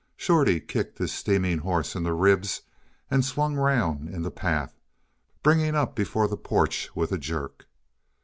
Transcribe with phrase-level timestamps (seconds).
[0.17, 2.63] Shorty kicked his steaming horse in the ribs
[3.11, 4.73] and swung round in the path,
[5.43, 7.67] bringing up before the porch with a jerk.